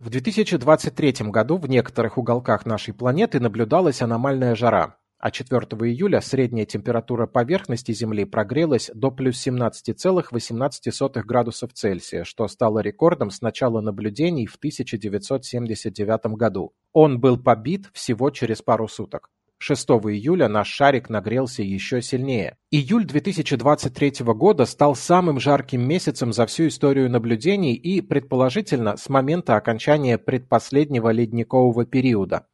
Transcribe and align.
В 0.00 0.08
2023 0.08 1.28
году 1.28 1.58
в 1.58 1.68
некоторых 1.68 2.16
уголках 2.16 2.64
нашей 2.64 2.94
планеты 2.94 3.38
наблюдалась 3.38 4.00
аномальная 4.00 4.54
жара, 4.54 4.96
а 5.18 5.30
4 5.30 5.60
июля 5.60 6.22
средняя 6.22 6.64
температура 6.64 7.26
поверхности 7.26 7.92
Земли 7.92 8.24
прогрелась 8.24 8.90
до 8.94 9.10
плюс 9.10 9.46
17,18 9.46 11.20
градусов 11.20 11.74
Цельсия, 11.74 12.24
что 12.24 12.48
стало 12.48 12.78
рекордом 12.78 13.30
с 13.30 13.42
начала 13.42 13.82
наблюдений 13.82 14.46
в 14.46 14.56
1979 14.56 16.34
году. 16.34 16.72
Он 16.94 17.20
был 17.20 17.36
побит 17.36 17.90
всего 17.92 18.30
через 18.30 18.62
пару 18.62 18.88
суток. 18.88 19.28
6 19.62 19.90
июля 19.90 20.48
наш 20.48 20.68
шарик 20.68 21.10
нагрелся 21.10 21.62
еще 21.62 22.00
сильнее. 22.00 22.56
Июль 22.70 23.04
2023 23.04 24.24
года 24.24 24.64
стал 24.64 24.96
самым 24.96 25.38
жарким 25.38 25.86
месяцем 25.86 26.32
за 26.32 26.46
всю 26.46 26.68
историю 26.68 27.10
наблюдений 27.10 27.74
и, 27.74 28.00
предположительно, 28.00 28.96
с 28.96 29.10
момента 29.10 29.56
окончания 29.56 30.16
предпоследнего 30.16 31.10
ледникового 31.10 31.84
периода. 31.84 32.46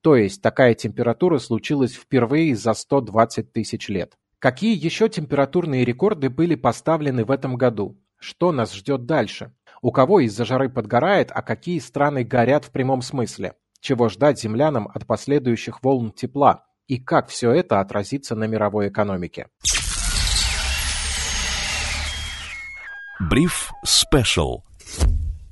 То 0.00 0.16
есть 0.16 0.40
такая 0.40 0.72
температура 0.72 1.38
случилась 1.38 1.92
впервые 1.92 2.56
за 2.56 2.72
120 2.72 3.52
тысяч 3.52 3.90
лет. 3.90 4.14
Какие 4.38 4.74
еще 4.74 5.10
температурные 5.10 5.84
рекорды 5.84 6.30
были 6.30 6.54
поставлены 6.54 7.26
в 7.26 7.30
этом 7.30 7.56
году? 7.56 8.00
Что 8.16 8.52
нас 8.52 8.72
ждет 8.72 9.04
дальше? 9.04 9.52
У 9.82 9.92
кого 9.92 10.20
из-за 10.20 10.46
жары 10.46 10.70
подгорает, 10.70 11.30
а 11.30 11.42
какие 11.42 11.78
страны 11.78 12.24
горят 12.24 12.64
в 12.64 12.70
прямом 12.70 13.02
смысле? 13.02 13.52
Чего 13.84 14.08
ждать 14.08 14.40
землянам 14.40 14.88
от 14.92 15.06
последующих 15.06 15.82
волн 15.82 16.10
тепла 16.10 16.64
и 16.86 16.98
как 16.98 17.28
все 17.28 17.52
это 17.52 17.80
отразится 17.80 18.34
на 18.34 18.44
мировой 18.44 18.88
экономике. 18.88 19.48
Бриф 23.20 23.70
Special. 23.86 24.73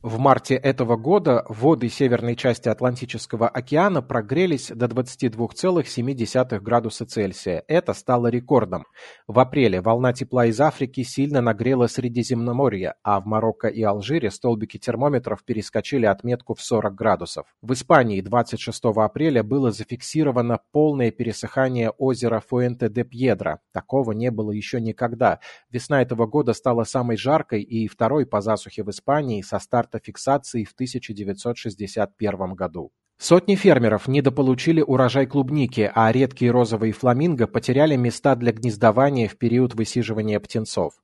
В 0.02 0.18
марте 0.18 0.56
этого 0.56 0.96
года 0.96 1.44
воды 1.48 1.88
северной 1.88 2.34
части 2.34 2.68
Атлантического 2.68 3.48
океана 3.48 4.02
прогрелись 4.02 4.66
до 4.74 4.86
22,7 4.86 6.58
градуса 6.58 7.06
Цельсия. 7.06 7.62
Это 7.68 7.92
стало 7.94 8.26
рекордом. 8.26 8.84
В 9.28 9.38
апреле 9.38 9.80
волна 9.80 10.12
тепла 10.12 10.46
из 10.46 10.60
Африки 10.60 11.04
сильно 11.04 11.40
нагрела 11.40 11.86
Средиземноморье, 11.86 12.94
а 13.04 13.20
в 13.20 13.26
Марокко 13.26 13.68
и 13.68 13.80
Алжире 13.84 14.32
столбики 14.32 14.76
термометров 14.76 15.44
перескочили 15.44 16.06
отметку 16.06 16.54
в 16.54 16.60
40 16.60 16.92
градусов. 16.96 17.46
В 17.62 17.72
Испании 17.72 18.20
26 18.20 18.82
апреля 18.96 19.44
было 19.44 19.70
зафиксировано 19.70 20.58
полное 20.72 21.12
пересыхание 21.12 21.90
озера 21.90 22.42
Фуэнте-де-Пьедро. 22.48 23.60
Такого 23.72 24.10
не 24.10 24.32
было 24.32 24.50
еще 24.50 24.80
никогда. 24.80 25.38
Весна 25.70 26.02
этого 26.02 26.26
года 26.26 26.54
стала 26.54 26.82
самой 26.82 27.16
жаркой 27.16 27.62
и 27.62 27.86
второй 27.86 28.26
по 28.26 28.40
засухе 28.40 28.82
в 28.82 28.90
Испании 28.90 29.42
со 29.42 29.60
старта 29.60 29.91
фиксации 29.98 30.64
в 30.64 30.72
1961 30.72 32.54
году. 32.54 32.92
Сотни 33.18 33.54
фермеров 33.54 34.08
недополучили 34.08 34.80
урожай 34.80 35.26
клубники, 35.26 35.90
а 35.94 36.10
редкие 36.10 36.50
розовые 36.50 36.92
фламинго 36.92 37.46
потеряли 37.46 37.94
места 37.94 38.34
для 38.34 38.52
гнездования 38.52 39.28
в 39.28 39.36
период 39.36 39.74
высиживания 39.74 40.40
птенцов. 40.40 40.94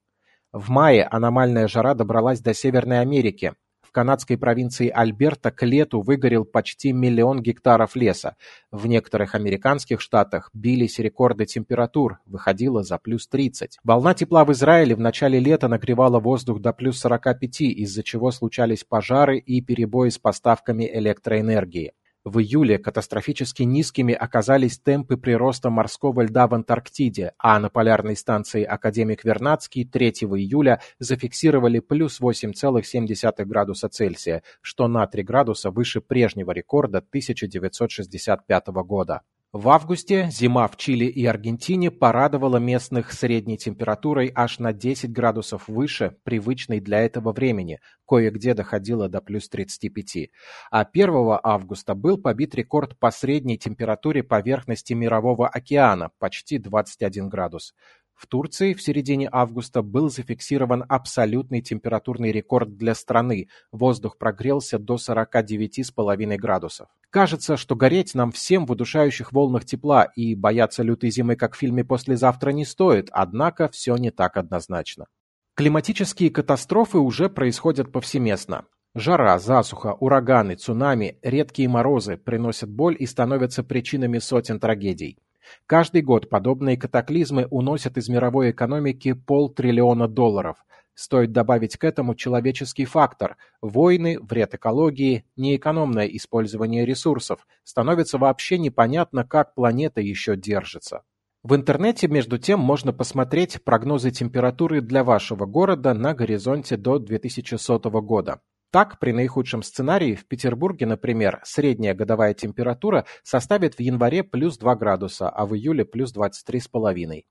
В 0.52 0.70
мае 0.70 1.04
аномальная 1.04 1.68
жара 1.68 1.94
добралась 1.94 2.40
до 2.40 2.54
Северной 2.54 3.00
Америки. 3.00 3.54
Канадской 3.98 4.38
провинции 4.38 4.92
Альберта 4.94 5.50
к 5.50 5.66
лету 5.66 6.02
выгорел 6.02 6.44
почти 6.44 6.92
миллион 6.92 7.42
гектаров 7.42 7.96
леса. 7.96 8.36
В 8.70 8.86
некоторых 8.86 9.34
американских 9.34 10.00
штатах 10.00 10.50
бились 10.54 11.00
рекорды 11.00 11.46
температур, 11.46 12.20
выходило 12.24 12.84
за 12.84 12.98
плюс 12.98 13.26
30. 13.26 13.78
Волна 13.82 14.14
тепла 14.14 14.44
в 14.44 14.52
Израиле 14.52 14.94
в 14.94 15.00
начале 15.00 15.40
лета 15.40 15.66
нагревала 15.66 16.20
воздух 16.20 16.60
до 16.60 16.72
плюс 16.72 17.00
45, 17.00 17.62
из-за 17.62 18.04
чего 18.04 18.30
случались 18.30 18.84
пожары 18.84 19.38
и 19.40 19.60
перебои 19.60 20.10
с 20.10 20.18
поставками 20.18 20.88
электроэнергии. 20.88 21.90
В 22.28 22.40
июле 22.40 22.78
катастрофически 22.78 23.62
низкими 23.62 24.12
оказались 24.12 24.78
темпы 24.78 25.16
прироста 25.16 25.70
морского 25.70 26.20
льда 26.20 26.46
в 26.46 26.52
Антарктиде, 26.52 27.32
а 27.38 27.58
на 27.58 27.70
полярной 27.70 28.16
станции 28.16 28.64
«Академик 28.64 29.24
Вернадский» 29.24 29.86
3 29.86 30.10
июля 30.36 30.82
зафиксировали 30.98 31.78
плюс 31.78 32.20
8,7 32.20 33.44
градуса 33.46 33.88
Цельсия, 33.88 34.42
что 34.60 34.88
на 34.88 35.06
3 35.06 35.22
градуса 35.22 35.70
выше 35.70 36.02
прежнего 36.02 36.50
рекорда 36.50 36.98
1965 36.98 38.66
года. 38.84 39.22
В 39.54 39.70
августе 39.70 40.28
зима 40.30 40.68
в 40.68 40.76
Чили 40.76 41.06
и 41.06 41.24
Аргентине 41.24 41.90
порадовала 41.90 42.58
местных 42.58 43.12
средней 43.14 43.56
температурой 43.56 44.30
аж 44.34 44.58
на 44.58 44.74
10 44.74 45.10
градусов 45.10 45.68
выше 45.68 46.18
привычной 46.22 46.80
для 46.80 47.00
этого 47.00 47.32
времени, 47.32 47.80
кое-где 48.06 48.52
доходило 48.52 49.08
до 49.08 49.22
плюс 49.22 49.48
35. 49.48 50.28
А 50.70 50.82
1 50.82 51.38
августа 51.42 51.94
был 51.94 52.18
побит 52.18 52.54
рекорд 52.54 52.98
по 52.98 53.10
средней 53.10 53.56
температуре 53.56 54.22
поверхности 54.22 54.92
Мирового 54.92 55.48
океана– 55.48 56.10
почти 56.18 56.58
21 56.58 57.30
градус. 57.30 57.72
В 58.18 58.26
Турции 58.26 58.74
в 58.74 58.82
середине 58.82 59.28
августа 59.30 59.80
был 59.80 60.10
зафиксирован 60.10 60.84
абсолютный 60.88 61.62
температурный 61.62 62.32
рекорд 62.32 62.76
для 62.76 62.96
страны. 62.96 63.46
Воздух 63.70 64.18
прогрелся 64.18 64.80
до 64.80 64.96
49,5 64.96 66.36
градусов. 66.36 66.88
Кажется, 67.10 67.56
что 67.56 67.76
гореть 67.76 68.16
нам 68.16 68.32
всем 68.32 68.66
в 68.66 68.72
удушающих 68.72 69.32
волнах 69.32 69.64
тепла 69.64 70.02
и 70.16 70.34
бояться 70.34 70.82
лютой 70.82 71.10
зимы, 71.10 71.36
как 71.36 71.54
в 71.54 71.58
фильме 71.58 71.84
«Послезавтра» 71.84 72.50
не 72.50 72.64
стоит, 72.64 73.08
однако 73.12 73.68
все 73.68 73.96
не 73.96 74.10
так 74.10 74.36
однозначно. 74.36 75.06
Климатические 75.54 76.30
катастрофы 76.30 76.98
уже 76.98 77.28
происходят 77.28 77.92
повсеместно. 77.92 78.64
Жара, 78.96 79.38
засуха, 79.38 79.92
ураганы, 79.92 80.56
цунами, 80.56 81.18
редкие 81.22 81.68
морозы 81.68 82.16
приносят 82.16 82.68
боль 82.68 82.96
и 82.98 83.06
становятся 83.06 83.62
причинами 83.62 84.18
сотен 84.18 84.58
трагедий. 84.58 85.18
Каждый 85.66 86.02
год 86.02 86.28
подобные 86.28 86.76
катаклизмы 86.76 87.46
уносят 87.50 87.96
из 87.96 88.08
мировой 88.08 88.50
экономики 88.50 89.12
полтриллиона 89.12 90.08
долларов. 90.08 90.64
Стоит 90.94 91.30
добавить 91.30 91.76
к 91.76 91.84
этому 91.84 92.14
человеческий 92.14 92.84
фактор. 92.84 93.36
Войны, 93.62 94.18
вред 94.20 94.54
экологии, 94.54 95.24
неэкономное 95.36 96.06
использование 96.06 96.84
ресурсов. 96.84 97.46
Становится 97.62 98.18
вообще 98.18 98.58
непонятно, 98.58 99.24
как 99.24 99.54
планета 99.54 100.00
еще 100.00 100.36
держится. 100.36 101.02
В 101.44 101.54
интернете, 101.54 102.08
между 102.08 102.36
тем, 102.36 102.58
можно 102.58 102.92
посмотреть 102.92 103.62
прогнозы 103.62 104.10
температуры 104.10 104.80
для 104.80 105.04
вашего 105.04 105.46
города 105.46 105.94
на 105.94 106.14
горизонте 106.14 106.76
до 106.76 106.98
2100 106.98 107.78
года. 108.02 108.40
Так, 108.70 108.98
при 108.98 109.12
наихудшем 109.12 109.62
сценарии 109.62 110.14
в 110.14 110.26
Петербурге, 110.26 110.84
например, 110.84 111.40
средняя 111.42 111.94
годовая 111.94 112.34
температура 112.34 113.06
составит 113.22 113.76
в 113.76 113.80
январе 113.80 114.22
плюс 114.22 114.58
2 114.58 114.76
градуса, 114.76 115.30
а 115.30 115.46
в 115.46 115.54
июле 115.54 115.86
плюс 115.86 116.14
23,5. 116.14 117.24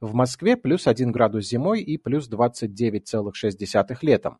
В 0.00 0.14
Москве 0.14 0.56
плюс 0.56 0.86
1 0.86 1.10
градус 1.10 1.48
зимой 1.48 1.82
и 1.82 1.98
плюс 1.98 2.30
29,6 2.30 3.98
летом. 4.02 4.38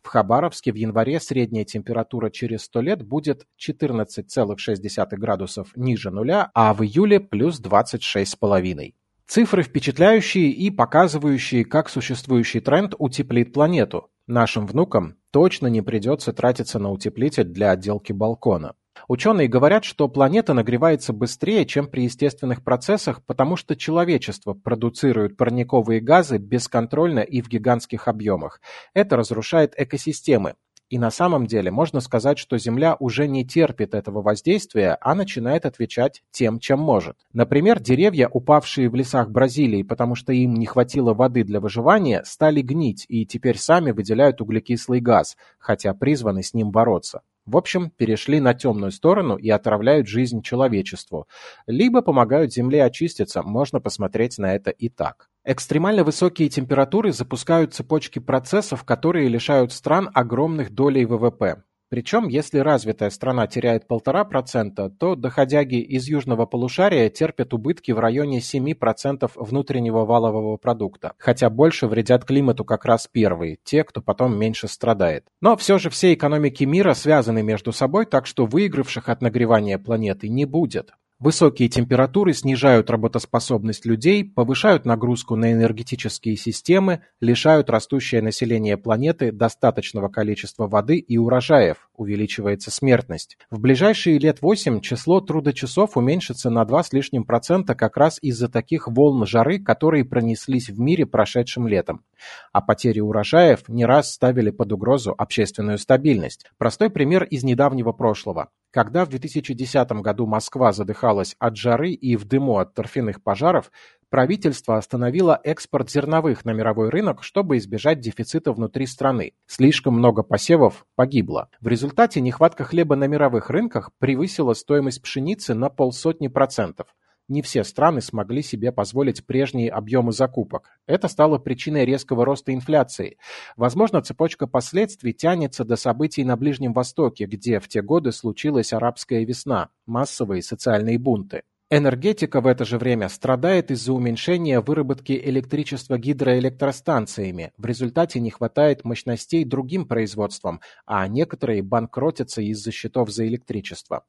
В 0.00 0.08
Хабаровске 0.08 0.72
в 0.72 0.76
январе 0.76 1.20
средняя 1.20 1.66
температура 1.66 2.30
через 2.30 2.62
100 2.62 2.80
лет 2.80 3.02
будет 3.02 3.46
14,6 3.58 5.16
градусов 5.16 5.76
ниже 5.76 6.10
нуля, 6.10 6.50
а 6.54 6.72
в 6.72 6.82
июле 6.82 7.20
плюс 7.20 7.60
26,5. 7.60 8.94
Цифры 9.30 9.62
впечатляющие 9.62 10.50
и 10.50 10.72
показывающие, 10.72 11.64
как 11.64 11.88
существующий 11.88 12.58
тренд 12.58 12.96
утеплит 12.98 13.52
планету. 13.52 14.10
Нашим 14.26 14.66
внукам 14.66 15.18
точно 15.30 15.68
не 15.68 15.82
придется 15.82 16.32
тратиться 16.32 16.80
на 16.80 16.90
утеплитель 16.90 17.44
для 17.44 17.70
отделки 17.70 18.10
балкона. 18.12 18.74
Ученые 19.06 19.46
говорят, 19.46 19.84
что 19.84 20.08
планета 20.08 20.52
нагревается 20.52 21.12
быстрее, 21.12 21.64
чем 21.64 21.86
при 21.86 22.02
естественных 22.02 22.64
процессах, 22.64 23.24
потому 23.24 23.54
что 23.54 23.76
человечество 23.76 24.52
продуцирует 24.52 25.36
парниковые 25.36 26.00
газы 26.00 26.38
бесконтрольно 26.38 27.20
и 27.20 27.40
в 27.40 27.48
гигантских 27.48 28.08
объемах. 28.08 28.60
Это 28.94 29.16
разрушает 29.16 29.74
экосистемы, 29.76 30.56
и 30.90 30.98
на 30.98 31.10
самом 31.12 31.46
деле 31.46 31.70
можно 31.70 32.00
сказать, 32.00 32.36
что 32.36 32.58
Земля 32.58 32.96
уже 32.98 33.28
не 33.28 33.46
терпит 33.46 33.94
этого 33.94 34.22
воздействия, 34.22 34.98
а 35.00 35.14
начинает 35.14 35.64
отвечать 35.64 36.22
тем, 36.32 36.58
чем 36.58 36.80
может. 36.80 37.16
Например, 37.32 37.80
деревья, 37.80 38.28
упавшие 38.28 38.90
в 38.90 38.96
лесах 38.96 39.30
Бразилии, 39.30 39.84
потому 39.84 40.16
что 40.16 40.32
им 40.32 40.54
не 40.54 40.66
хватило 40.66 41.14
воды 41.14 41.44
для 41.44 41.60
выживания, 41.60 42.24
стали 42.24 42.60
гнить 42.60 43.06
и 43.08 43.24
теперь 43.24 43.56
сами 43.56 43.92
выделяют 43.92 44.40
углекислый 44.40 45.00
газ, 45.00 45.36
хотя 45.58 45.94
призваны 45.94 46.42
с 46.42 46.54
ним 46.54 46.72
бороться. 46.72 47.22
В 47.46 47.56
общем, 47.56 47.90
перешли 47.90 48.40
на 48.40 48.52
темную 48.52 48.90
сторону 48.90 49.36
и 49.36 49.48
отравляют 49.48 50.08
жизнь 50.08 50.42
человечеству. 50.42 51.26
Либо 51.66 52.02
помогают 52.02 52.52
Земле 52.52 52.84
очиститься, 52.84 53.42
можно 53.42 53.80
посмотреть 53.80 54.38
на 54.38 54.54
это 54.54 54.70
и 54.70 54.88
так. 54.88 55.29
Экстремально 55.44 56.04
высокие 56.04 56.50
температуры 56.50 57.12
запускают 57.12 57.72
цепочки 57.72 58.18
процессов, 58.18 58.84
которые 58.84 59.28
лишают 59.28 59.72
стран 59.72 60.10
огромных 60.12 60.70
долей 60.70 61.06
ВВП. 61.06 61.62
Причем, 61.90 62.28
если 62.28 62.58
развитая 62.58 63.10
страна 63.10 63.48
теряет 63.48 63.84
1,5%, 63.90 64.90
то 64.90 65.16
доходяги 65.16 65.80
из 65.80 66.06
южного 66.06 66.46
полушария 66.46 67.08
терпят 67.08 67.52
убытки 67.52 67.90
в 67.90 67.98
районе 67.98 68.38
7% 68.38 69.28
внутреннего 69.34 70.04
валового 70.04 70.56
продукта, 70.56 71.14
хотя 71.18 71.50
больше 71.50 71.88
вредят 71.88 72.24
климату 72.24 72.64
как 72.64 72.84
раз 72.84 73.08
первые, 73.10 73.58
те, 73.64 73.82
кто 73.82 74.00
потом 74.02 74.38
меньше 74.38 74.68
страдает. 74.68 75.26
Но 75.40 75.56
все 75.56 75.78
же 75.78 75.90
все 75.90 76.14
экономики 76.14 76.62
мира 76.62 76.94
связаны 76.94 77.42
между 77.42 77.72
собой, 77.72 78.06
так 78.06 78.26
что 78.26 78.46
выигравших 78.46 79.08
от 79.08 79.20
нагревания 79.20 79.76
планеты 79.76 80.28
не 80.28 80.44
будет. 80.44 80.92
Высокие 81.20 81.68
температуры 81.68 82.32
снижают 82.32 82.88
работоспособность 82.88 83.84
людей, 83.84 84.24
повышают 84.24 84.86
нагрузку 84.86 85.36
на 85.36 85.52
энергетические 85.52 86.34
системы, 86.34 87.02
лишают 87.20 87.68
растущее 87.68 88.22
население 88.22 88.78
планеты 88.78 89.30
достаточного 89.30 90.08
количества 90.08 90.66
воды 90.66 90.96
и 90.96 91.18
урожаев, 91.18 91.90
увеличивается 91.94 92.70
смертность. 92.70 93.36
В 93.50 93.60
ближайшие 93.60 94.18
лет 94.18 94.40
8 94.40 94.80
число 94.80 95.20
трудочасов 95.20 95.98
уменьшится 95.98 96.48
на 96.48 96.64
2 96.64 96.84
с 96.84 96.92
лишним 96.94 97.24
процента 97.24 97.74
как 97.74 97.98
раз 97.98 98.18
из-за 98.22 98.48
таких 98.48 98.88
волн 98.88 99.26
жары, 99.26 99.58
которые 99.58 100.06
пронеслись 100.06 100.70
в 100.70 100.80
мире 100.80 101.04
прошедшим 101.04 101.68
летом. 101.68 102.02
А 102.50 102.62
потери 102.62 103.00
урожаев 103.00 103.68
не 103.68 103.84
раз 103.84 104.10
ставили 104.14 104.48
под 104.48 104.72
угрозу 104.72 105.14
общественную 105.18 105.76
стабильность. 105.76 106.46
Простой 106.56 106.88
пример 106.88 107.24
из 107.24 107.44
недавнего 107.44 107.92
прошлого. 107.92 108.48
Когда 108.72 109.04
в 109.04 109.08
2010 109.08 109.90
году 110.00 110.26
Москва 110.26 110.70
задыхалась 110.70 111.34
от 111.40 111.56
жары 111.56 111.90
и 111.90 112.14
в 112.14 112.24
дыму 112.24 112.58
от 112.58 112.72
торфяных 112.72 113.20
пожаров, 113.20 113.72
правительство 114.10 114.76
остановило 114.76 115.40
экспорт 115.42 115.90
зерновых 115.90 116.44
на 116.44 116.52
мировой 116.52 116.88
рынок, 116.88 117.24
чтобы 117.24 117.56
избежать 117.56 117.98
дефицита 117.98 118.52
внутри 118.52 118.86
страны. 118.86 119.32
Слишком 119.46 119.94
много 119.94 120.22
посевов 120.22 120.86
погибло. 120.94 121.48
В 121.60 121.66
результате 121.66 122.20
нехватка 122.20 122.62
хлеба 122.62 122.94
на 122.94 123.08
мировых 123.08 123.50
рынках 123.50 123.90
превысила 123.98 124.54
стоимость 124.54 125.02
пшеницы 125.02 125.54
на 125.54 125.68
полсотни 125.68 126.28
процентов 126.28 126.94
не 127.30 127.40
все 127.42 127.64
страны 127.64 128.02
смогли 128.02 128.42
себе 128.42 128.72
позволить 128.72 129.24
прежние 129.24 129.70
объемы 129.70 130.12
закупок. 130.12 130.78
Это 130.86 131.08
стало 131.08 131.38
причиной 131.38 131.84
резкого 131.84 132.24
роста 132.24 132.52
инфляции. 132.52 133.16
Возможно, 133.56 134.02
цепочка 134.02 134.46
последствий 134.46 135.14
тянется 135.14 135.64
до 135.64 135.76
событий 135.76 136.24
на 136.24 136.36
Ближнем 136.36 136.72
Востоке, 136.72 137.24
где 137.24 137.60
в 137.60 137.68
те 137.68 137.80
годы 137.80 138.12
случилась 138.12 138.72
арабская 138.72 139.24
весна, 139.24 139.70
массовые 139.86 140.42
социальные 140.42 140.98
бунты. 140.98 141.42
Энергетика 141.72 142.40
в 142.40 142.48
это 142.48 142.64
же 142.64 142.78
время 142.78 143.08
страдает 143.08 143.70
из-за 143.70 143.92
уменьшения 143.92 144.58
выработки 144.58 145.12
электричества 145.12 145.98
гидроэлектростанциями. 145.98 147.52
В 147.56 147.64
результате 147.64 148.18
не 148.18 148.30
хватает 148.30 148.84
мощностей 148.84 149.44
другим 149.44 149.86
производствам, 149.86 150.60
а 150.84 151.06
некоторые 151.06 151.62
банкротятся 151.62 152.42
из-за 152.42 152.72
счетов 152.72 153.10
за 153.10 153.24
электричество. 153.28 154.04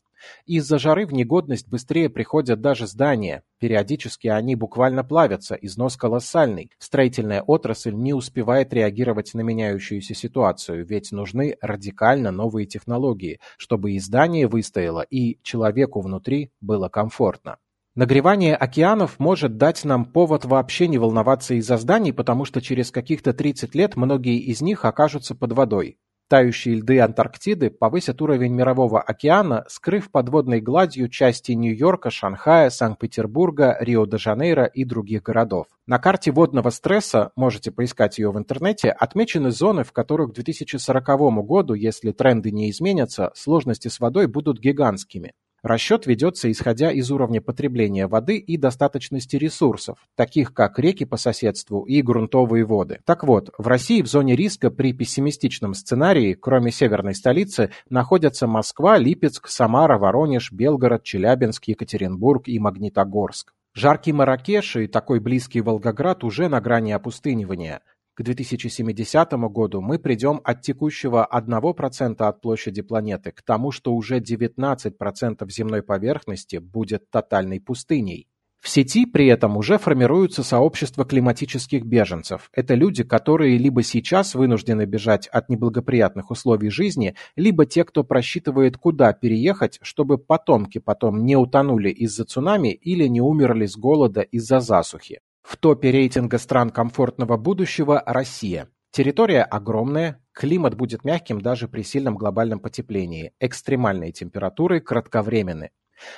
Из-за 0.46 0.80
жары 0.80 1.06
в 1.06 1.14
негодность 1.14 1.68
быстрее 1.68 2.10
приходят 2.10 2.62
даже 2.62 2.88
здания. 2.88 3.44
Периодически 3.60 4.28
они 4.28 4.56
буквально 4.56 5.04
плавятся, 5.04 5.56
износ 5.56 5.98
колоссальный. 5.98 6.72
Строительная 6.80 7.42
отрасль 7.42 7.94
не 7.94 8.14
успевает 8.14 8.74
реагировать 8.74 9.34
на 9.34 9.42
меняющуюся 9.42 10.14
ситуацию, 10.14 10.86
ведь 10.86 11.12
нужны 11.12 11.58
радикально 11.62 12.32
новые 12.32 12.66
технологии, 12.66 13.40
чтобы 13.58 13.92
и 13.92 14.00
здание 14.00 14.48
выстояло, 14.48 15.02
и 15.02 15.40
человеку 15.44 16.02
внутри 16.02 16.52
было 16.62 16.90
комфортно. 16.90 17.58
Нагревание 17.94 18.56
океанов 18.56 19.20
может 19.20 19.58
дать 19.58 19.84
нам 19.84 20.06
повод 20.06 20.46
вообще 20.46 20.88
не 20.88 20.98
волноваться 20.98 21.56
из-за 21.56 21.76
зданий, 21.76 22.14
потому 22.14 22.46
что 22.46 22.62
через 22.62 22.90
каких-то 22.90 23.34
30 23.34 23.76
лет 23.76 23.98
многие 23.98 24.38
из 24.38 24.62
них 24.62 24.86
окажутся 24.86 25.36
под 25.36 25.52
водой. 25.52 25.98
Тающие 26.32 26.76
льды 26.76 26.98
Антарктиды 27.02 27.70
повысят 27.70 28.22
уровень 28.22 28.54
Мирового 28.54 29.02
океана, 29.02 29.66
скрыв 29.68 30.10
подводной 30.10 30.62
гладью 30.62 31.10
части 31.10 31.52
Нью-Йорка, 31.52 32.10
Шанхая, 32.10 32.70
Санкт-Петербурга, 32.70 33.76
Рио-де-Жанейро 33.82 34.64
и 34.64 34.86
других 34.86 35.24
городов. 35.24 35.68
На 35.88 36.00
карте 36.00 36.32
водного 36.32 36.70
стресса, 36.70 37.34
можете 37.36 37.72
поискать 37.72 38.18
ее 38.18 38.32
в 38.32 38.38
интернете, 38.38 38.92
отмечены 38.92 39.52
зоны, 39.52 39.84
в 39.84 39.92
которых 39.92 40.30
к 40.30 40.36
2040 40.36 41.06
году, 41.46 41.74
если 41.74 42.14
тренды 42.14 42.52
не 42.52 42.72
изменятся, 42.72 43.32
сложности 43.36 43.90
с 43.90 44.00
водой 44.00 44.28
будут 44.28 44.58
гигантскими. 44.58 45.34
Расчет 45.64 46.08
ведется 46.08 46.52
исходя 46.52 46.92
из 46.92 47.12
уровня 47.12 47.40
потребления 47.40 48.08
воды 48.08 48.38
и 48.38 48.58
достаточности 48.58 49.36
ресурсов, 49.36 50.00
таких 50.16 50.56
как 50.56 50.80
реки 50.80 51.06
по 51.06 51.18
соседству 51.18 51.84
и 51.84 52.02
грунтовые 52.02 52.66
воды. 52.66 53.00
Так 53.06 53.24
вот, 53.24 53.52
в 53.58 53.68
России 53.68 54.02
в 54.02 54.08
зоне 54.08 54.36
риска 54.36 54.72
при 54.72 54.92
пессимистичном 54.92 55.76
сценарии, 55.76 56.34
кроме 56.34 56.72
северной 56.72 57.14
столицы, 57.14 57.70
находятся 57.90 58.48
Москва, 58.48 58.98
Липецк, 58.98 59.48
Самара, 59.48 60.00
Воронеж, 60.00 60.52
Белгород, 60.52 61.04
Челябинск, 61.04 61.66
Екатеринбург 61.66 62.48
и 62.48 62.58
Магнитогорск. 62.58 63.54
Жаркий 63.74 64.14
Маракеш 64.14 64.76
и 64.78 64.88
такой 64.88 65.20
близкий 65.20 65.62
Волгоград 65.62 66.24
уже 66.24 66.50
на 66.50 66.60
грани 66.60 66.92
опустынивания. 66.92 67.82
К 68.14 68.24
2070 68.24 69.32
году 69.50 69.80
мы 69.80 69.98
придем 69.98 70.42
от 70.44 70.62
текущего 70.62 71.26
1% 71.32 72.22
от 72.22 72.42
площади 72.42 72.82
планеты 72.82 73.32
к 73.32 73.42
тому, 73.42 73.72
что 73.72 73.94
уже 73.94 74.20
19% 74.20 75.50
земной 75.50 75.82
поверхности 75.82 76.58
будет 76.58 77.10
тотальной 77.10 77.62
пустыней. 77.62 78.28
В 78.62 78.68
сети 78.70 79.06
при 79.08 79.28
этом 79.28 79.56
уже 79.58 79.80
формируются 79.80 80.44
сообщества 80.44 81.04
климатических 81.04 81.84
беженцев. 81.84 82.52
Это 82.54 82.76
люди, 82.76 83.04
которые 83.04 83.58
либо 83.58 83.82
сейчас 83.82 84.36
вынуждены 84.36 84.86
бежать 84.86 85.28
от 85.28 85.50
неблагоприятных 85.50 86.30
условий 86.30 86.70
жизни, 86.70 87.16
либо 87.36 87.66
те, 87.66 87.86
кто 87.86 88.04
просчитывает, 88.04 88.78
куда 88.78 89.14
переехать, 89.14 89.80
чтобы 89.82 90.20
потомки 90.20 90.78
потом 90.78 91.26
не 91.26 91.38
утонули 91.38 91.90
из-за 91.90 92.26
цунами 92.26 92.74
или 92.74 93.08
не 93.08 93.22
умерли 93.22 93.66
с 93.66 93.76
голода 93.76 94.22
из-за 94.22 94.60
засухи. 94.60 95.22
В 95.42 95.58
топе 95.58 95.92
рейтинга 95.92 96.38
стран 96.38 96.70
комфортного 96.70 97.38
будущего 97.38 98.02
Россия. 98.06 98.70
Территория 98.92 99.44
огромная, 99.44 100.22
климат 100.34 100.76
будет 100.76 101.06
мягким 101.06 101.42
даже 101.42 101.68
при 101.68 101.82
сильном 101.82 102.16
глобальном 102.16 102.60
потеплении, 102.60 103.34
экстремальные 103.40 104.12
температуры 104.12 104.82
кратковременны. 104.82 105.72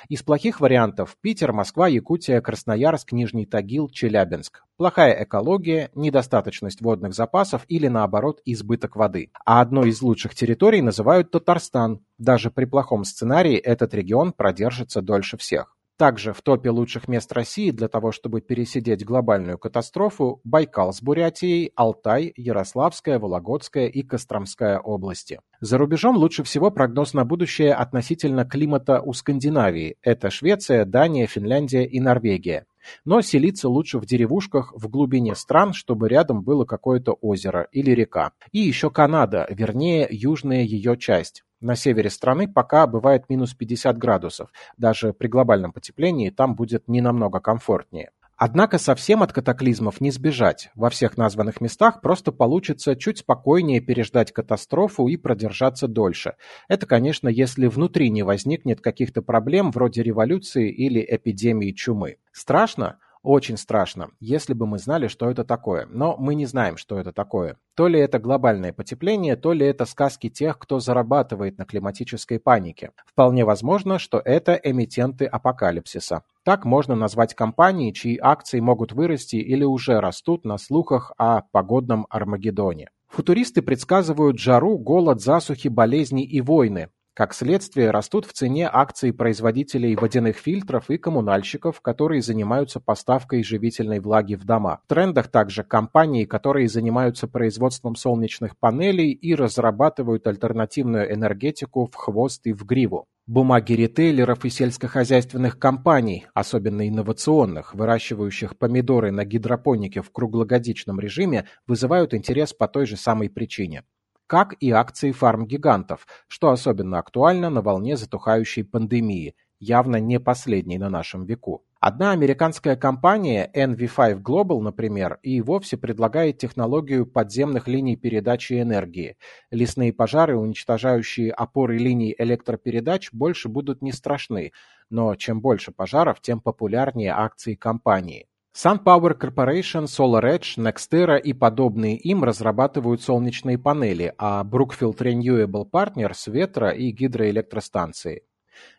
Из 0.08 0.22
плохих 0.22 0.60
вариантов 0.60 1.16
Питер, 1.20 1.52
Москва, 1.52 1.88
Якутия, 1.88 2.40
Красноярск, 2.40 3.12
Нижний 3.12 3.46
Тагил, 3.46 3.88
Челябинск. 3.88 4.64
Плохая 4.76 5.24
экология, 5.24 5.90
недостаточность 5.94 6.80
водных 6.80 7.14
запасов 7.14 7.64
или 7.68 7.88
наоборот 7.88 8.40
избыток 8.44 8.96
воды. 8.96 9.30
А 9.44 9.60
одной 9.60 9.90
из 9.90 10.02
лучших 10.02 10.34
территорий 10.34 10.82
называют 10.82 11.30
Татарстан. 11.30 12.04
Даже 12.18 12.50
при 12.50 12.64
плохом 12.64 13.04
сценарии 13.04 13.56
этот 13.56 13.94
регион 13.94 14.32
продержится 14.32 15.02
дольше 15.02 15.36
всех. 15.36 15.73
Также 15.96 16.32
в 16.32 16.42
топе 16.42 16.70
лучших 16.70 17.06
мест 17.06 17.32
России 17.32 17.70
для 17.70 17.86
того, 17.86 18.10
чтобы 18.10 18.40
пересидеть 18.40 19.04
глобальную 19.04 19.58
катастрофу 19.58 20.40
Байкал 20.42 20.92
с 20.92 21.00
Бурятией, 21.00 21.70
Алтай, 21.76 22.32
Ярославская, 22.36 23.20
Вологодская 23.20 23.86
и 23.86 24.02
Костромская 24.02 24.80
области. 24.80 25.40
За 25.60 25.78
рубежом 25.78 26.16
лучше 26.16 26.42
всего 26.42 26.72
прогноз 26.72 27.14
на 27.14 27.24
будущее 27.24 27.74
относительно 27.74 28.44
климата 28.44 29.00
у 29.00 29.12
Скандинавии. 29.12 29.96
Это 30.02 30.30
Швеция, 30.30 30.84
Дания, 30.84 31.28
Финляндия 31.28 31.84
и 31.84 32.00
Норвегия. 32.00 32.66
Но 33.04 33.22
селиться 33.22 33.68
лучше 33.68 33.98
в 33.98 34.04
деревушках 34.04 34.72
в 34.74 34.88
глубине 34.88 35.36
стран, 35.36 35.72
чтобы 35.72 36.08
рядом 36.08 36.42
было 36.42 36.64
какое-то 36.64 37.12
озеро 37.12 37.68
или 37.70 37.92
река. 37.92 38.32
И 38.50 38.58
еще 38.58 38.90
Канада, 38.90 39.46
вернее, 39.48 40.08
южная 40.10 40.62
ее 40.62 40.96
часть. 40.96 41.44
На 41.64 41.76
севере 41.76 42.10
страны 42.10 42.46
пока 42.46 42.86
бывает 42.86 43.30
минус 43.30 43.54
50 43.54 43.96
градусов. 43.96 44.50
Даже 44.76 45.14
при 45.14 45.28
глобальном 45.28 45.72
потеплении 45.72 46.28
там 46.28 46.56
будет 46.56 46.88
не 46.88 47.00
намного 47.00 47.40
комфортнее. 47.40 48.10
Однако 48.36 48.76
совсем 48.76 49.22
от 49.22 49.32
катаклизмов 49.32 49.98
не 50.02 50.10
сбежать. 50.10 50.68
Во 50.74 50.90
всех 50.90 51.16
названных 51.16 51.62
местах 51.62 52.02
просто 52.02 52.32
получится 52.32 52.96
чуть 52.96 53.20
спокойнее 53.20 53.80
переждать 53.80 54.30
катастрофу 54.30 55.08
и 55.08 55.16
продержаться 55.16 55.88
дольше. 55.88 56.34
Это, 56.68 56.84
конечно, 56.84 57.30
если 57.30 57.66
внутри 57.66 58.10
не 58.10 58.24
возникнет 58.24 58.82
каких-то 58.82 59.22
проблем 59.22 59.70
вроде 59.70 60.02
революции 60.02 60.70
или 60.70 61.00
эпидемии 61.00 61.70
чумы. 61.70 62.18
Страшно? 62.30 62.98
Очень 63.24 63.56
страшно, 63.56 64.10
если 64.20 64.52
бы 64.52 64.66
мы 64.66 64.78
знали, 64.78 65.08
что 65.08 65.30
это 65.30 65.44
такое. 65.44 65.86
Но 65.90 66.14
мы 66.18 66.34
не 66.34 66.44
знаем, 66.44 66.76
что 66.76 66.98
это 66.98 67.10
такое. 67.10 67.56
То 67.74 67.88
ли 67.88 67.98
это 67.98 68.18
глобальное 68.18 68.74
потепление, 68.74 69.34
то 69.34 69.54
ли 69.54 69.64
это 69.64 69.86
сказки 69.86 70.28
тех, 70.28 70.58
кто 70.58 70.78
зарабатывает 70.78 71.56
на 71.56 71.64
климатической 71.64 72.38
панике. 72.38 72.90
Вполне 73.06 73.46
возможно, 73.46 73.98
что 73.98 74.20
это 74.22 74.52
эмитенты 74.52 75.24
апокалипсиса. 75.24 76.22
Так 76.44 76.66
можно 76.66 76.94
назвать 76.94 77.34
компании, 77.34 77.92
чьи 77.92 78.18
акции 78.20 78.60
могут 78.60 78.92
вырасти 78.92 79.36
или 79.36 79.64
уже 79.64 80.00
растут 80.00 80.44
на 80.44 80.58
слухах 80.58 81.12
о 81.16 81.40
погодном 81.50 82.06
Армагеддоне. 82.10 82.90
Футуристы 83.08 83.62
предсказывают 83.62 84.38
жару, 84.38 84.76
голод, 84.76 85.22
засухи, 85.22 85.68
болезни 85.68 86.24
и 86.24 86.42
войны. 86.42 86.90
Как 87.16 87.32
следствие, 87.32 87.92
растут 87.92 88.26
в 88.26 88.32
цене 88.32 88.68
акции 88.68 89.12
производителей 89.12 89.94
водяных 89.94 90.36
фильтров 90.36 90.90
и 90.90 90.98
коммунальщиков, 90.98 91.80
которые 91.80 92.22
занимаются 92.22 92.80
поставкой 92.80 93.44
живительной 93.44 94.00
влаги 94.00 94.34
в 94.34 94.44
дома. 94.44 94.80
В 94.86 94.88
трендах 94.88 95.28
также 95.28 95.62
компании, 95.62 96.24
которые 96.24 96.66
занимаются 96.68 97.28
производством 97.28 97.94
солнечных 97.94 98.58
панелей 98.58 99.12
и 99.12 99.36
разрабатывают 99.36 100.26
альтернативную 100.26 101.14
энергетику 101.14 101.86
в 101.86 101.94
хвост 101.94 102.48
и 102.48 102.52
в 102.52 102.64
гриву. 102.64 103.06
Бумаги 103.28 103.74
ритейлеров 103.74 104.44
и 104.44 104.50
сельскохозяйственных 104.50 105.56
компаний, 105.56 106.26
особенно 106.34 106.88
инновационных, 106.88 107.76
выращивающих 107.76 108.58
помидоры 108.58 109.12
на 109.12 109.24
гидропонике 109.24 110.02
в 110.02 110.10
круглогодичном 110.10 110.98
режиме, 110.98 111.46
вызывают 111.68 112.12
интерес 112.12 112.52
по 112.52 112.66
той 112.66 112.86
же 112.86 112.96
самой 112.96 113.30
причине 113.30 113.84
как 114.26 114.54
и 114.60 114.70
акции 114.70 115.12
фармгигантов, 115.12 116.06
что 116.28 116.50
особенно 116.50 116.98
актуально 116.98 117.50
на 117.50 117.62
волне 117.62 117.96
затухающей 117.96 118.64
пандемии, 118.64 119.34
явно 119.60 119.96
не 119.96 120.20
последней 120.20 120.78
на 120.78 120.90
нашем 120.90 121.24
веку. 121.24 121.64
Одна 121.80 122.12
американская 122.12 122.76
компания, 122.76 123.50
NV5 123.54 124.22
Global, 124.22 124.60
например, 124.60 125.18
и 125.22 125.42
вовсе 125.42 125.76
предлагает 125.76 126.38
технологию 126.38 127.04
подземных 127.04 127.68
линий 127.68 127.96
передачи 127.96 128.58
энергии. 128.58 129.18
Лесные 129.50 129.92
пожары, 129.92 130.34
уничтожающие 130.36 131.30
опоры 131.30 131.76
линий 131.76 132.14
электропередач, 132.16 133.12
больше 133.12 133.50
будут 133.50 133.82
не 133.82 133.92
страшны, 133.92 134.52
но 134.88 135.14
чем 135.14 135.42
больше 135.42 135.72
пожаров, 135.72 136.22
тем 136.22 136.40
популярнее 136.40 137.12
акции 137.12 137.54
компании. 137.54 138.28
SunPower 138.56 139.18
Corporation, 139.18 139.86
SolarEdge, 139.86 140.58
NextEra 140.58 141.18
и 141.18 141.32
подобные 141.32 141.96
им 141.96 142.22
разрабатывают 142.22 143.02
солнечные 143.02 143.58
панели, 143.58 144.14
а 144.16 144.44
Brookfield 144.44 144.96
Renewable 144.98 145.68
Partners– 145.68 146.22
ветро- 146.28 146.72
и 146.72 146.92
гидроэлектростанции. 146.92 148.22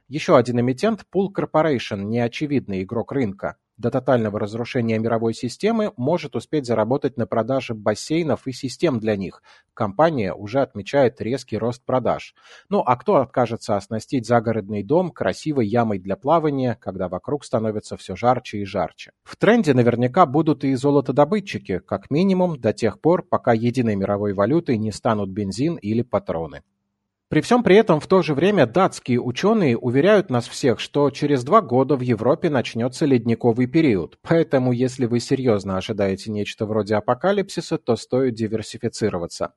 Еще 0.08 0.38
один 0.38 0.62
эмитент– 0.62 1.06
Pool 1.14 1.28
Corporation, 1.36 2.06
неочевидный 2.06 2.84
игрок 2.84 3.12
рынка 3.12 3.58
до 3.78 3.92
тотального 3.92 4.40
разрушения 4.40 4.98
мировой 4.98 5.34
системы 5.34 5.92
может 5.98 6.36
успеть 6.36 6.66
заработать 6.66 7.18
на 7.18 7.28
продаже 7.28 7.74
бассейнов 7.74 8.48
и 8.48 8.52
систем 8.52 9.00
для 9.00 9.16
них. 9.16 9.44
Компания 9.74 10.34
уже 10.34 10.62
отмечает 10.62 11.20
резкий 11.22 11.58
рост 11.58 11.84
продаж. 11.86 12.34
Ну 12.70 12.80
а 12.80 12.96
кто 12.96 13.18
откажется 13.18 13.76
оснастить 13.76 14.26
загородный 14.26 14.84
дом 14.84 15.12
красивой 15.12 15.68
ямой 15.68 16.00
для 16.00 16.16
плавания, 16.16 16.78
когда 16.80 17.10
вокруг 17.10 17.44
становится 17.44 17.98
все 17.98 18.16
жарче 18.16 18.60
и 18.60 18.66
жарче? 18.66 19.12
В 19.24 19.36
тренде 19.36 19.74
наверняка 19.74 20.26
будут 20.26 20.64
и 20.64 20.74
золотодобытчики, 20.76 21.80
как 21.80 22.10
минимум 22.10 22.60
до 22.60 22.72
тех 22.72 23.02
пор, 23.02 23.24
пока 23.24 23.54
единой 23.54 23.96
мировой 23.96 24.34
валютой 24.34 24.78
не 24.78 24.92
станут 24.92 25.30
бензин 25.30 25.76
или 25.76 26.02
патроны. 26.02 26.64
При 27.36 27.42
всем 27.42 27.64
при 27.64 27.76
этом 27.76 28.00
в 28.00 28.08
то 28.08 28.22
же 28.22 28.34
время 28.34 28.66
датские 28.66 29.20
ученые 29.20 29.78
уверяют 29.78 30.30
нас 30.30 30.48
всех, 30.48 30.80
что 30.80 31.10
через 31.10 31.44
два 31.44 31.60
года 31.60 31.98
в 31.98 32.00
Европе 32.00 32.50
начнется 32.50 33.06
ледниковый 33.06 33.68
период, 33.68 34.18
поэтому 34.22 34.72
если 34.72 35.06
вы 35.06 35.20
серьезно 35.20 35.76
ожидаете 35.76 36.32
нечто 36.32 36.66
вроде 36.66 36.96
апокалипсиса, 36.96 37.78
то 37.78 37.98
стоит 37.98 38.36
диверсифицироваться. 38.36 39.52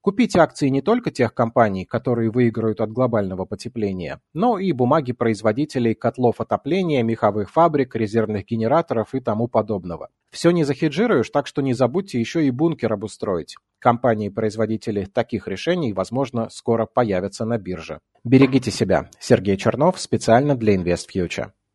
Купить 0.00 0.36
акции 0.36 0.68
не 0.68 0.82
только 0.82 1.10
тех 1.10 1.34
компаний, 1.34 1.84
которые 1.84 2.30
выиграют 2.30 2.80
от 2.80 2.90
глобального 2.90 3.44
потепления, 3.44 4.20
но 4.32 4.58
и 4.58 4.72
бумаги 4.72 5.12
производителей 5.12 5.94
котлов 5.94 6.40
отопления, 6.40 7.02
меховых 7.02 7.50
фабрик, 7.50 7.94
резервных 7.96 8.46
генераторов 8.46 9.14
и 9.14 9.20
тому 9.20 9.48
подобного. 9.48 10.08
Все 10.30 10.50
не 10.50 10.64
захеджируешь, 10.64 11.30
так 11.30 11.46
что 11.46 11.62
не 11.62 11.74
забудьте 11.74 12.18
еще 12.18 12.44
и 12.44 12.50
бункер 12.50 12.92
обустроить. 12.92 13.56
Компании-производители 13.78 15.04
таких 15.04 15.46
решений, 15.46 15.92
возможно, 15.92 16.48
скоро 16.50 16.86
появятся 16.86 17.44
на 17.44 17.58
бирже. 17.58 18.00
Берегите 18.24 18.70
себя. 18.70 19.10
Сергей 19.20 19.56
Чернов 19.56 20.00
специально 20.00 20.56
для 20.56 20.74
InvestFuture. 20.74 21.52